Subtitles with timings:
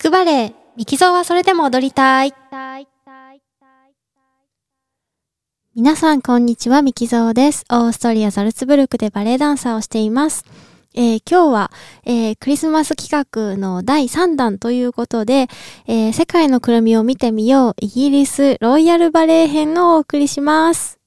[0.00, 2.32] くバレエ、ミキゾーはそれでも踊りたい。
[5.74, 7.66] 皆さん、こんにちは、ミキゾーです。
[7.70, 10.46] オーストリア・ザルツブルクでバレエダンサーをしています。
[10.94, 11.70] えー、今日は、
[12.04, 15.48] えー、クリスマス企画の第3弾ということで、
[15.86, 20.98] えー、世界のくるみを見てみよう、イギリスロイヤルバレエ編をお送りします。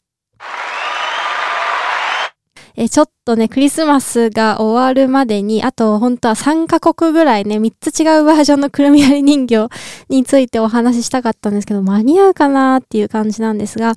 [2.76, 9.70] えちょっとね、クリスマスが終わるまでに、あと本当は3カ国ぐらいね、3つ違うバージョンのくるみ割り人形
[10.10, 13.94] についてお話ししたかったんですけど、間に合うかなっていう感じなんですが、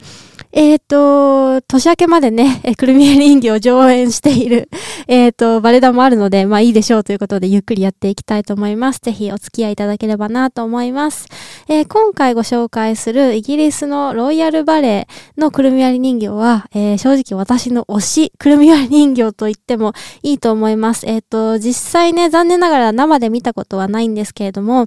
[0.53, 4.69] えっ、ー、と、年明けまでね、えくるみ人形を上演している、
[5.09, 9.01] えっ、ー、と、バレダもあるので、まあいいでしょうということで、ゆっくりやっていきたいと思います。
[9.01, 11.27] ぜひお付き合いいただければなと思います。
[11.69, 21.07] えー、今回ご紹介するイギリスのロイヤルバレエのくるみ割り人形は、えー、正直私の推し、くるみ割り人形と言ってもいいと思います。
[21.07, 24.87] えっ、と、実際ね、残念ながら生で見たことはないんですけれども、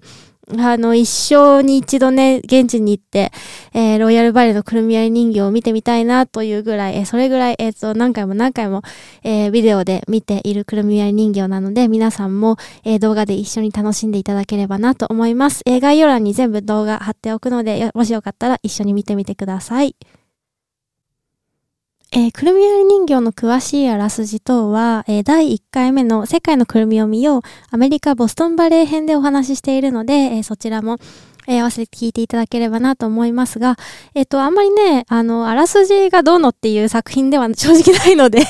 [0.58, 3.32] あの、一生に一度ね、現地に行って、
[3.74, 8.82] えー、ロイヤルバレーのくるみ割り人形を見てみたいなというぐらい、えー、それぐらい、えっ、ー、と、何回も何回も、
[9.24, 15.62] え、ビデオで見ているくるみ割り人形なので、皆さんも、え、動画で一緒に楽しんでいただければなと思います。
[15.68, 19.96] え、概要欄に全部動画貼っておくので、もしよかったら一緒に見てみてください。
[22.12, 30.98] えー、くるみ割り人形の詳しいあらすじ等は、えー、第1回目の世界のくるみを見ようアメリカボストンバレー編でお話ししているので、えー、そちらも
[31.50, 33.76] えー、合わせて聞いていただければなと思いますが、
[34.14, 38.44] えっ、と、あんまりね、あの、あらすじがどうのっていう作品では正直ないので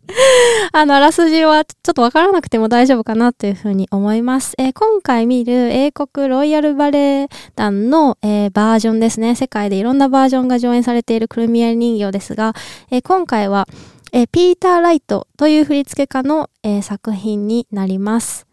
[0.72, 4.52] あの、あらすじはちょっとわからなくても大丈夫かなというふうに思います。
[4.58, 9.34] えー、今回見る英国ロイヤルバレエ団の、えー、バージョンですね。
[9.36, 12.54] 世界でいろんなバージョンが上演されているくるみや人形ですが、
[12.90, 13.66] えー、今回は、
[14.12, 18.46] えピーター・ライトという振付家の、え作品になります。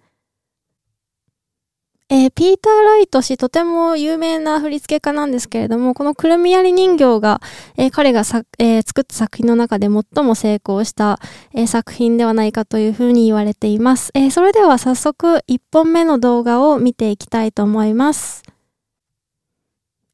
[2.14, 7.40] えー、ピーター・ライト氏、とても有名な振付家なんですけれども、このくるみやり人形が、
[7.78, 11.22] えー、彼がさ、えー、作った作品の中で最も成功した、
[11.54, 14.12] え作品ではないかというふうに言われています。
[14.14, 18.44] えそれでは早速、1本目の動画を見ていきたいと思います。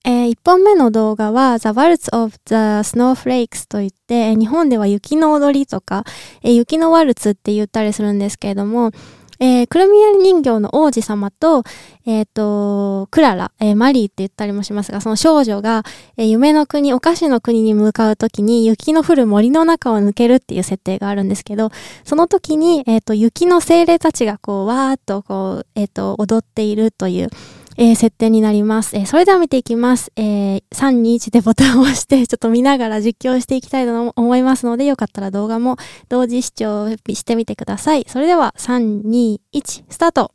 [0.05, 6.03] えー、1本目の動画は The Waltz of the Snowflakes といって、日本では雪の踊りとか、
[6.43, 8.91] え、雪のワルツって言ったりするんですけれども、
[9.39, 11.63] えー、くるみ割り人形の王子様と、
[12.05, 15.83] えっ、ー、と、クララ、えー、マリーって言ったりもしますが、その少女が、
[16.17, 21.71] えー、夢の国、お菓子の国に向かうときに雪の降る森の中を抜けるっていう設定があるんですけど、
[22.03, 27.29] そのときに、えっ、と、雪の精霊たちがこう、わーっとこう、えっ、と、踊っているという、
[27.77, 28.97] えー、設定になります。
[28.97, 30.11] えー、それでは見ていきます。
[30.15, 35.77] えー、3、2、1でボタンを押して、ちょっと見ながら実況していきたいと思いますので、よかったら動画も
[36.09, 38.05] 同時視聴してみてください。
[38.07, 40.31] それでは、3、2、1、スタート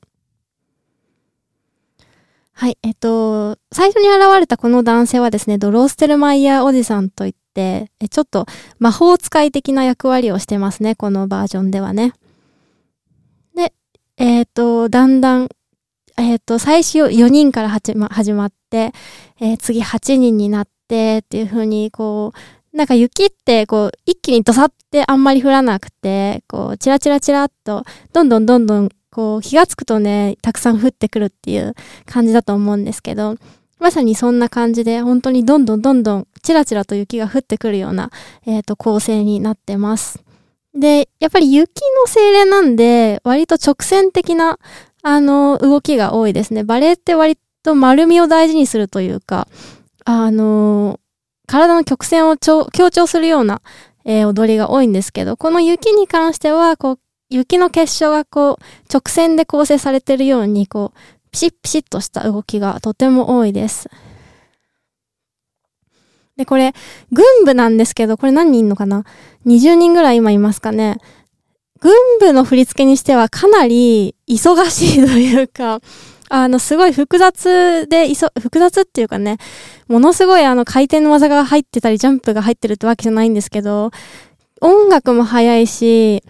[2.52, 8.47] はい、えっと、最初に現れたこの男性はですね、ドローステルマイヤーおじさんといって、えちょっと
[8.78, 12.12] 魔法使い的な役割をしてますね、このバージョンではね。
[13.56, 13.72] で、
[14.16, 15.48] えっ、と、だんだん
[16.16, 18.92] えっ、ー、と、最初4人から始ま始まって、
[19.40, 31.74] えー、次8人になってっていう風に、こう、なんか雪って、こう、一気にドサってあんまり降らなくて、こう、チラチラチラっと、どんどんどんどん、こう、気がつくとね、たくさん降ってくるっていう
[32.06, 33.36] 感じだと思うんですけど、
[33.78, 38.10] まさにそんな感じで、本当にどんどんどんどん、チラチラと雪が降ってくるような、
[38.46, 40.22] えっ、ー、と、構成になってます。
[40.74, 41.68] で、やっぱり雪
[42.00, 44.58] の精霊なんで、割と直線的な
[45.02, 46.64] あの、動きが多いですね。
[46.64, 49.48] バレエって割と丸みを大事にするというか、
[50.04, 51.00] あの、
[51.46, 53.62] 体の曲線を強調するような、
[54.04, 56.98] えー、踊りが多いんですけど、この雪に関しては、こう、
[57.30, 60.98] 雪の結晶がこう、直線で構成されているように、こう、
[61.32, 63.90] ピシッピシッとした動きがとても多いです。
[66.36, 66.74] で、これ、
[67.10, 69.04] 軍部なんですけど、これ何人いんのかな
[69.46, 70.98] ?20 人ぐらい今いますかね。
[71.82, 75.81] 軍部の振り付けにしてはかなり忙しいというか、
[76.31, 79.37] あの、すごい複雑で、いそ、複雑っていうかね、
[79.88, 83.90] ものすごいあの回転の技が入ってたり、ジャンプが入ってるってわけじゃないんですけど、
[84.61, 86.23] 音楽も速いし、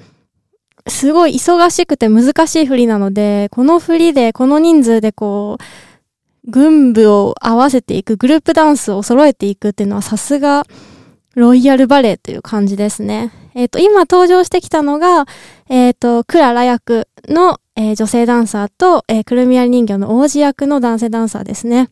[0.88, 10.64] すごい忙しくて難しい振りなので、この振りで、この人数でこう、軍部を合わせていく、グループダンスを揃えていくっていうのはさすが、
[11.34, 13.32] ロイヤルバレエという感じですね。
[13.54, 15.26] えっ、ー、と、今登場してきたのが、
[15.68, 21.88] えっ、ー、と、クララ役の、えー、女性ダンサーと、えー、くるみ割り人形の王子役の男性ダンサーですね。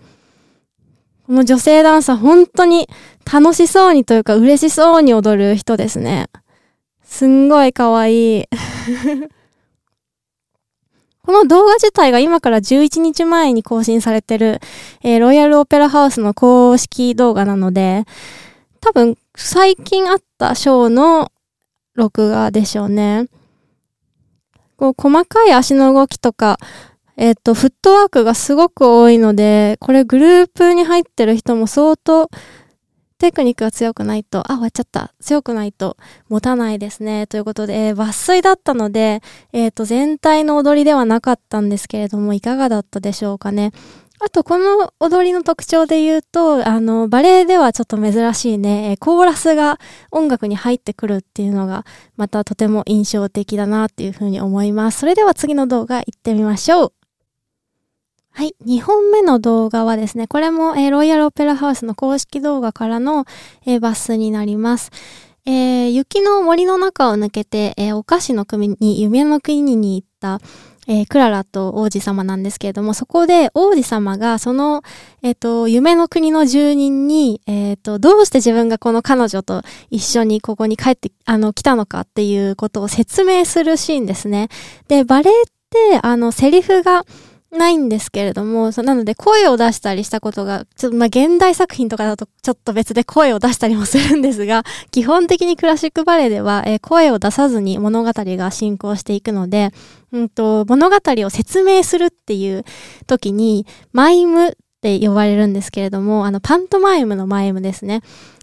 [1.26, 2.88] この女性ダンサー本当に
[3.32, 6.26] 楽しそうにというか嬉しそうに踊る人ですね。
[7.04, 8.44] すんごい可愛い。
[11.24, 14.60] この動画自体が今から11日前に更新されてる、
[15.02, 18.04] え、ロイヤルオペラハウスの公式動画なので、
[18.80, 21.32] 多分最近あったショーの
[21.94, 23.26] 録画でしょうね。
[24.76, 26.58] こう細かい足の動きとか、
[27.16, 32.28] えっ、と、フットワークがすごく多いので、これグループに入ってる人も相当
[33.18, 35.14] テクニックが強くないと、あ、終わっちゃった。
[35.20, 35.96] 強くないと
[36.28, 37.26] 持たないですね。
[37.26, 39.22] ということで、えー、抜粋だったので、
[39.52, 43.72] えっ、ー、と、全体の踊りではなかったんですけれども、いかがだったでしょうかね。
[44.22, 49.78] あと、この踊りの特徴で言うと、あの、バレエではちょっと珍しいね、コーラスが
[50.10, 51.86] 音楽に入ってくるっていうのが、
[52.16, 55.00] またとても印象的だなっていうふうに思います。
[55.00, 56.92] それでは次の動画行ってみましょう。
[58.32, 58.54] はい。
[58.64, 63.24] 2本目の動画はですね、これも、えー、ロイヤルオペラハウスの公式動画からの、
[63.64, 64.90] えー、バスになります。
[65.46, 70.40] えー、雪の森の中を抜けて、え、お菓子の国に、夢の国に行った、
[70.90, 74.82] えー、クララと王子様なんですけれども、そこで王子様がその、
[75.22, 84.48] えっ、ー、と、夢の国の住人に、えっ、ー、と、どうして自分がこの彼女と一緒にここに帰って、あの、来たのかっていうことを説明するシーンですね。
[84.88, 87.04] で、バレエって、あの、セリフが、
[87.50, 99.72] ないんですけれども、なので声を出したりしたことが、ちょっとまあ現代作品とかだとちょっと別で声を出したりもするんですが、 基本的にクラシックバレエでは、えー、声を出さずに物語が進行していくので、
[100.12, 102.64] うんと、物語を説明するっていう
[103.06, 108.02] 時に、マイムって呼ばれるんですけれども、あの、パントマイムのマイムですね。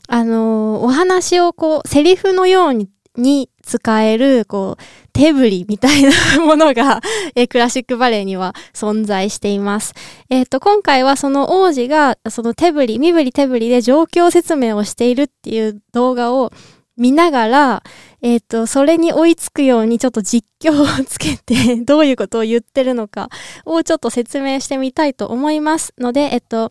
[0.09, 4.83] あのー、お話をこう、セリフのようにに使える、こう、
[5.17, 6.11] 手振りみたいな
[6.45, 7.01] ものが、
[7.35, 9.95] えー、クラシックバレエには存在しています。
[10.29, 16.53] えっ、と、今回はその王子が、その手振り、身振り手振りで状況説明をしているっていう動画を
[16.97, 17.83] 見ながら、
[18.21, 23.29] えっ、と、それに追いつくようにちょっと実況をつけて、 どういうことを言ってるのか
[23.65, 26.69] をちょっと説明してみたいと思いますので、えっと、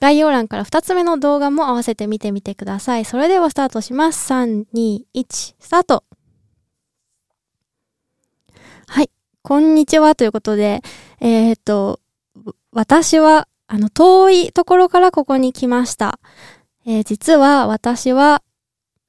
[0.00, 3.04] 概要欄から2つ目の動画も合わせて見てみてください。
[3.04, 4.32] それではスタートします。
[4.32, 6.04] 3、2、1、スタート
[8.86, 9.10] はい。
[9.42, 10.82] こんにちはということで、
[11.20, 12.00] えー、っと、
[12.72, 16.18] 私は、あの、遠いところからここに来ました。
[16.86, 18.42] えー、実は私は、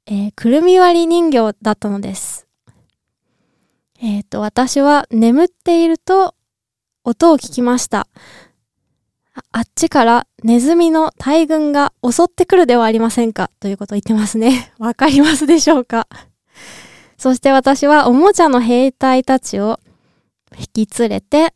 [0.08, 2.48] えー、くるみ割り人形だったのです。
[4.02, 6.36] えっ、と、私は眠っていると
[7.04, 8.08] 音を聞きました。
[9.52, 13.52] あっちからネズミの大群が襲ってくるではありませんか？
[13.60, 14.72] ということを言ってますね。
[14.80, 16.08] わかりますでしょうか？
[17.18, 19.80] そして私はおもちゃの兵隊たちを
[20.58, 21.54] 引き連れて、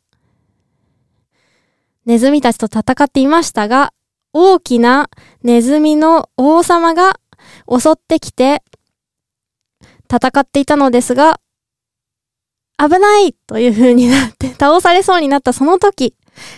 [2.06, 3.94] ネズミたちと戦っていましたが、
[4.34, 5.10] 大きな
[5.44, 7.20] ネズミの王様が
[7.68, 8.64] 襲ってきて
[10.12, 11.40] 戦っていたのですが、
[12.78, 16.16] 危ないという風になって 倒されそうになったその時、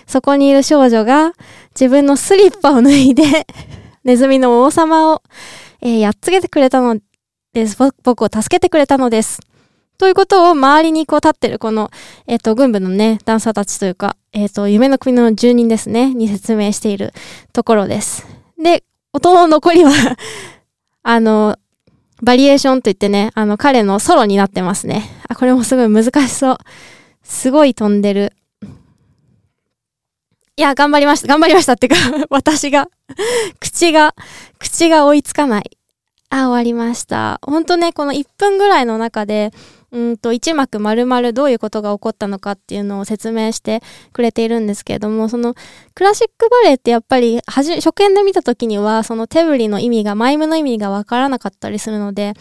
[0.07, 1.33] そこにいる少女が
[1.71, 3.47] 自分のスリッパを脱いで
[4.05, 5.21] ネズミの王様を、
[5.81, 6.97] えー、やっつけてくれたの
[7.53, 7.77] です。
[8.03, 9.41] 僕を助けてくれたのです。
[9.97, 11.91] ということを周りにこう立ってるこの、
[12.25, 17.13] えっ、ー、と、軍部のね、ダンサーたちというか、えっ、ー、と、夢の国の住人ですね、に説明している
[17.51, 18.25] ところです。
[18.57, 19.91] で、音の残りは
[21.03, 21.57] あの、
[22.23, 25.09] バリエーションといってね、あの、彼のソロになってますね。
[25.27, 26.57] あ、これもすごい難しそう。
[27.23, 28.33] すごい飛んでる。
[30.55, 31.27] いや、頑張りました。
[31.27, 31.95] 頑張りましたってか
[32.29, 32.87] 私が
[33.59, 34.15] 口が、
[34.57, 35.77] 口が追いつかない。
[36.31, 37.39] あ、終わりました。
[37.43, 39.51] ほんとね、この1分ぐらいの中で、
[39.91, 43.83] うんと、1幕丸々どういうことが起こったのかっていうのを説明して
[44.13, 45.55] くれているんですけれども、その、
[45.93, 52.33] クラシックバレエってやっぱり、はじ、初見で見た時には、その手振りの意味が、マイムの意味がわからなかったりするので、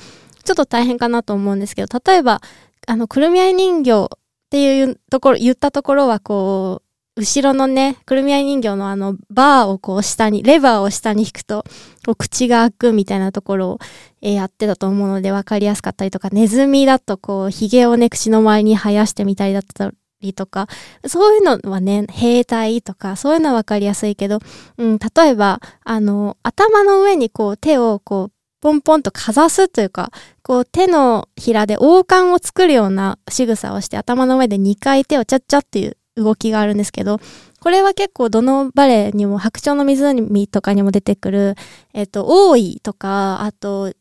[0.44, 2.40] ちょっと大変かなと思うんですけど、例えば、
[2.86, 4.08] あの、くるみ合い人形っ
[4.50, 11.64] ていうところ、言ったところはこう、後ろのね、くるみ合い人形のあの、バーをこう下に、レバーを下に引くと、
[12.06, 13.78] こう口が開くみたいなところを、
[14.22, 19.90] えー、やってたと思うので分かりやすかったりとか、ネズミだとこう、髭をね、口の周りに生やしてみたりだった
[20.20, 20.68] りとか、
[21.06, 24.38] そういうのはね、兵隊とか、そういうのは分かりやすいけど、
[24.78, 30.10] うん、例えば、あの、頭の上にこう、手をこう、ポンポンとかざすというか、
[30.42, 37.20] こう手のひらで王冠を作るような仕草をして頭の上で2回手をチャッチャっていう動きがあるんですけど、
[37.60, 41.54] これは結構どのバレエにも白鳥の湖とかにも出てくる、
[41.92, 43.92] えっと、王位とか、あと、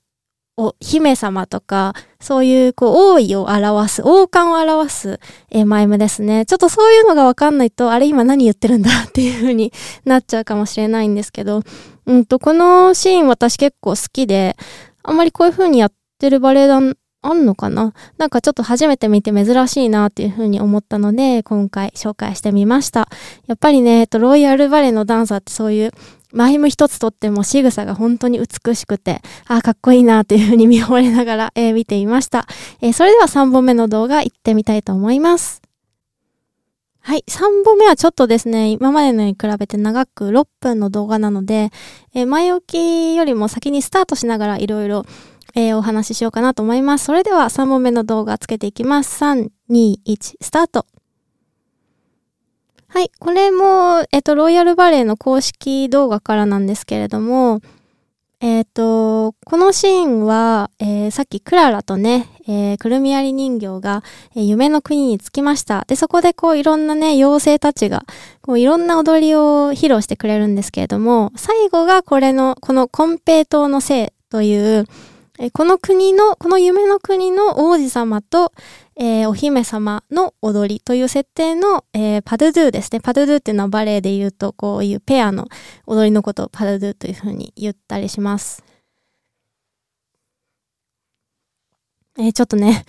[0.59, 6.45] お、姫様とか、そういう、こう、王位を表す、王冠を表す、え、マイムですね。
[6.45, 9.71] ちょっとそういうのがわかんないと、あれ今何言ってるんだっていう風に
[10.03, 11.61] なっちゃうかもしれないんですけど、
[12.05, 14.57] うんと、このシーン私結構好きで、
[15.01, 17.93] あんまりこういう風にやってるバレエ団あんのかな？
[18.17, 23.09] なんかちょっと初めて見て珍しいなっていうふうに思ったので、今回紹介してみました。
[23.47, 25.91] やっぱりね、えっと、ロイヤルバレエのダンサーってそういう、
[26.31, 32.45] マイム一つとっても仕草が本当に美しくて、あ、かっこいいなっていうふうに見惚れながら、えー、見ていました。
[32.81, 35.61] えー、それでは3本目の動画行ってみたいと思います。
[37.01, 37.23] はい。
[37.27, 41.71] 3本目はちょっとですね、今までのに比べて長く6分の動画なので、
[42.13, 45.05] えー、前置きよりも先にスタートしながらいろいろ
[45.55, 47.05] えー、お話ししようかなと思います。
[47.05, 49.23] それでは3問目の動画つけていきます。
[49.23, 50.85] 3、2、1、スタート。
[52.87, 53.11] はい。
[53.19, 57.61] これも、えっ、と、ロイヤルバレーの公式動画からなんですけれども、
[58.41, 64.01] えっ、と、このシーンは、えー、さっきクララとね、えー、くるみ割り人形が、
[64.35, 65.83] え、夢の国に着きました。
[65.87, 68.05] で、そこでこういろんなね、妖精たちが、
[68.41, 74.85] こういろんな踊りを披露してくれるんですけれども、最後がこれの、このコンペイトのせいという、
[75.41, 78.51] えこの国の、この夢の国の王子様と、
[78.97, 82.99] えー、お姫様の踊りという設定の、えー、パドゥドゥですね。
[82.99, 85.47] パドゥドゥっていうのはバレエで言うと、こういうペアの
[85.87, 88.65] 踊りのことをパドゥドゥというふうに言ったりします。
[92.17, 92.83] えー、ちょっとね、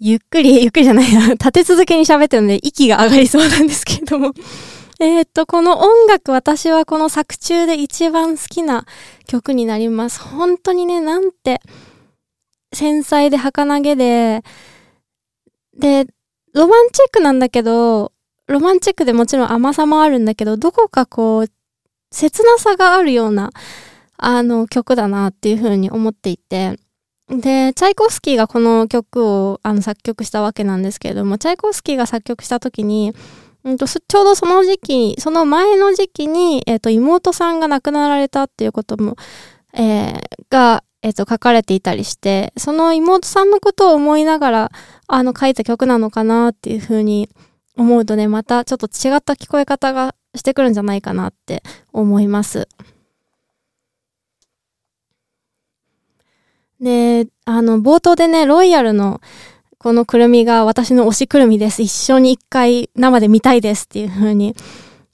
[0.00, 4.32] ゆっくり、ゆっくりじゃないな、立て続けに喋ってるので息が上がりそうなんですけれども
[5.00, 8.84] えっと、この音楽、私はこの作中で一番好きな
[9.28, 10.20] 曲になります。
[10.20, 11.60] 本当にね、なんて、
[12.72, 14.42] 繊細で儚げで、
[15.76, 16.06] で、
[16.52, 18.12] ロマンチックなんだけど、
[18.48, 21.46] ロマンチックでもちろん甘さもあるんだけど、どこかこう、
[22.10, 23.52] 切なさがあるような、
[24.16, 26.76] あの曲だなっていうふうに思っていて、
[27.28, 33.14] で、チャイコフスキーがこの曲をあの作曲したわけなんですけれども、チャイコフスキーが作曲した時に、
[33.64, 39.16] うんと、ちょうどその時期、その前の時期に、え、ー、と、妹さんが亡くなられたっていうことも、
[39.74, 44.72] えー、が、えっ、ー、と、書かれていたりして、その妹さんのことを思いながら、
[45.06, 47.28] あの、書いた曲なのかなっていうふうに
[47.76, 51.62] 思うとね、またちょっと違った聞こえ方がしてくるんじゃないかなって
[51.92, 52.68] 思います。
[56.80, 59.20] で、あの、冒頭でね、ロイヤルの、
[59.78, 61.82] このくるみが私の推しくるみです。
[61.82, 64.56] 一生に一回生で見たいですっていう風に、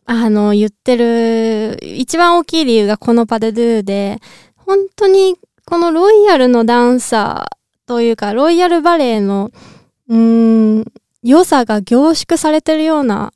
[0.07, 4.21] あの、言ってる、一番大きい理由がこのパデドゥで、
[4.57, 9.51] 本当にこのロイヤルのダンサーというか、ロイヤルバレエの、
[10.09, 10.85] うーん、
[11.23, 13.35] 良さが凝縮されてるような、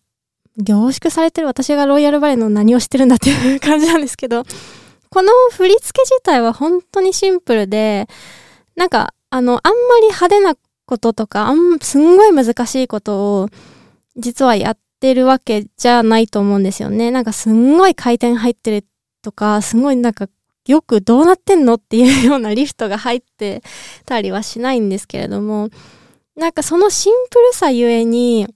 [0.56, 4.44] 凝縮されてる私がロイヤルバレエの何を知ってるんだっていう感じなんですけど、
[5.10, 8.08] この振り付け自体は本当にシンプルで、
[8.76, 10.54] なんか、あの、あんまり派手な
[10.88, 13.48] こととか、あん、すんごい難しいことを、
[14.16, 17.10] 実はやってるわけじゃないと思うんですよね。
[17.10, 18.86] なんかすんごい回転入ってる
[19.22, 20.28] とか、すごいなんか、
[20.66, 23.62] よくどうなってんのっていうようなリフトが入って
[24.04, 25.68] たりはしないんですけれども、
[26.36, 28.46] なんかそのシンプルさゆえに、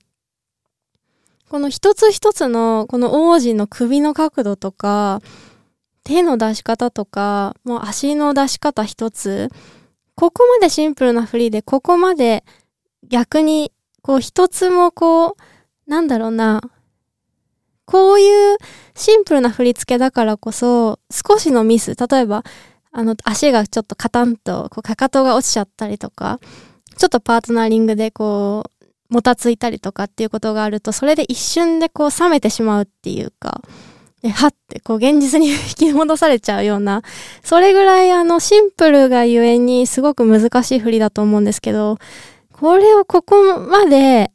[1.50, 5.20] この一つ一つの、この王子の首の角度とか、
[6.04, 9.50] 手の出し方とか、もう足の出し方一つ、
[10.14, 12.44] ここまでシンプルな振りで、ここまで
[13.08, 15.34] 逆に、こう一つもこう、
[15.86, 16.60] なんだろうな、
[17.84, 18.56] こういう
[18.94, 22.44] シンプルな振り付けだからこそ、少しのミス、例えば、
[22.90, 26.40] あの、足がちょっとカタンと、こう、かかとが落ちちゃったりとか、
[26.96, 28.64] ちょっとパートナーリングでこ
[29.10, 33.62] う、もたついたりとかっていうことがあると、それで一瞬でこう冷めてしまうっていうか、
[34.22, 37.02] で、はってこう現実に 引き戻されちゃうような、
[37.42, 41.98] それぐらいあのシンプルがゆえにすごく難しい振りだと思うんですけど、
[42.52, 44.30] これをここまで、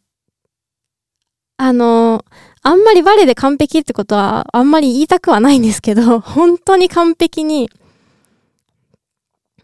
[1.55, 2.23] あの、
[2.61, 7.69] あんまりバレで完璧ってことはあんまり言いたくはないんですけど、 本当に完璧に、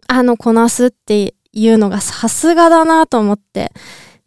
[0.08, 3.74] あの、こなすっていうのがさすがだなと思って、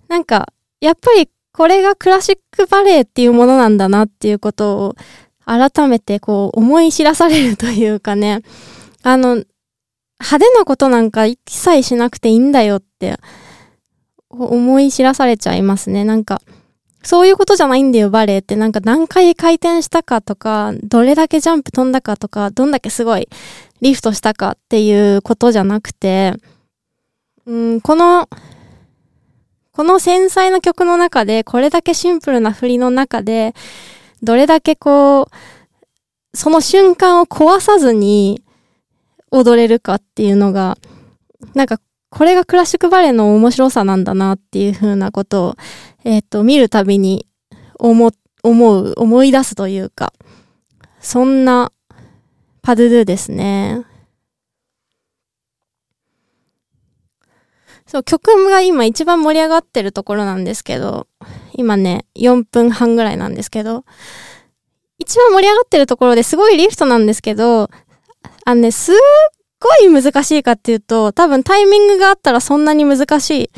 [0.08, 4.96] なんか、やっぱりこれがクラシックバレエっていうものなんだなっていうことを
[5.46, 8.42] 改めてこう思い知らされるというかね、
[9.02, 9.36] あの、
[10.18, 13.18] 派手なことなんか一切しなくていいんだよって
[14.28, 16.04] 思い知らされちゃいますね。
[16.04, 16.42] なんか、
[17.02, 18.56] そういうことじゃないんだよ、バレエって。
[18.56, 23.28] なんか何回回転したかとか、どれだけジャンプ飛んだかとか、どんだけすごい
[23.80, 26.34] リフトしたかっていうことじゃなくて、
[27.46, 28.28] うん、この、
[29.70, 33.54] この繊細な曲の中で、これだけシンプルな振りの中で、
[34.22, 38.42] どれだけこう、その瞬間を壊さずに
[39.30, 40.76] 踊れるかっていうのが、
[41.54, 41.80] なんか、
[42.10, 45.56] これがクラシックバレエの面白さなんだなっていうふうなことを、
[46.04, 47.26] えっ、ー、と、見るたびに
[47.78, 50.12] 思、思う、思い出すというか、
[51.00, 51.72] そんな
[52.62, 53.84] パドゥドゥですね。
[57.86, 61.06] そう、曲が今一番盛り上がってるところなんですけど、
[61.56, 63.84] 今ね、4分半ぐらいなんですけど、
[64.98, 67.70] 一番盛り上がってるところですごいリフトなんですけど、
[68.44, 68.96] あのね、すっ
[69.60, 73.50] ごい難しいかっていうと、多分タイミングがあったらそんなに難しい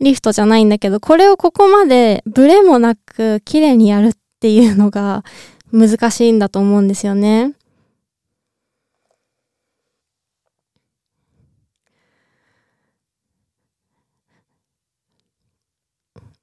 [0.00, 5.24] リフトじゃないんだけど、これをここまでブレもなく綺麗にやるっていうのが
[5.72, 7.52] 難しいんだと思うんですよね。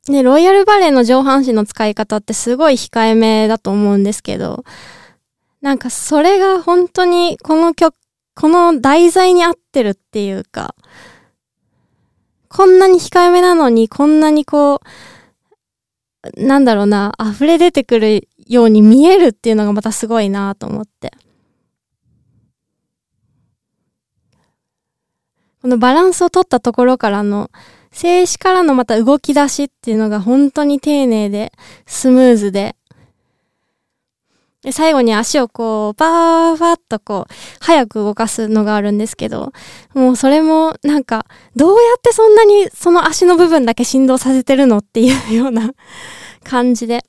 [0.09, 4.63] ね、ロイヤルバレーの上半身の使い方ってすごい控えめだと思うんですけど、
[5.61, 7.93] なんかそれが本当にこの曲、
[8.33, 10.73] この題材に合ってるっていうか、
[12.47, 14.81] こんなに控えめなのにこんなにこ
[16.35, 21.13] う、なんだろうな、溢れ出てくるように見えるっていうのがまたすごいなと思って。
[25.61, 27.51] このバランスを取ったところからの
[27.99, 31.51] 静止からのまた動き出しっていうのが本当に丁寧で、
[31.85, 32.77] スムーズで、
[34.61, 39.51] で最後に足をこう、バーバーっとこう、早く動かすのがあるんですけど、
[39.93, 41.25] もうそれもなんか、
[41.57, 45.69] どうやってそんなにその足の部分だけ振動させてるのっていうような
[46.45, 47.03] 感じで、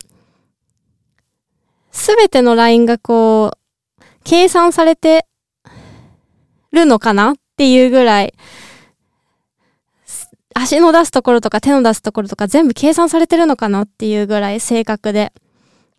[1.92, 5.24] すべてのラインがこう、計算されて
[6.72, 8.34] るのかなっていうぐらい、
[10.54, 15.32] 足の出すところとか手の出すところとか全部計算されてるのかなっていうぐらい正確で、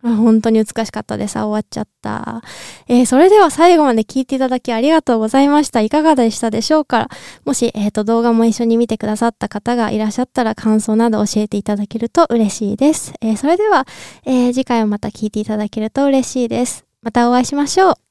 [0.04, 1.34] 本当に美しかったです。
[1.34, 2.42] 終わっちゃった。
[2.88, 5.82] えー、それでは最後まで聞いていただきありがとうございました。
[5.82, 7.08] いかがでしたでしょうか？
[7.46, 13.14] もし、えっ、ー、と、動画も一緒に見てくださった方がいらっしゃったら感想など教えていただけると嬉しいです。
[13.22, 13.86] えー、それでは、
[14.26, 16.86] え次回もまた聞いていただけると嬉しいです。
[17.04, 18.11] またお会いしましょう。